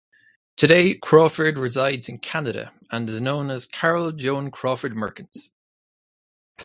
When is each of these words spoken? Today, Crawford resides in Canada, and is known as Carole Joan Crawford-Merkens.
Today, 0.57 0.95
Crawford 0.95 1.59
resides 1.59 2.09
in 2.09 2.17
Canada, 2.17 2.73
and 2.89 3.07
is 3.07 3.21
known 3.21 3.51
as 3.51 3.67
Carole 3.67 4.11
Joan 4.11 4.49
Crawford-Merkens. 4.49 5.51